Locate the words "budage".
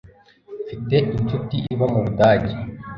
2.05-2.53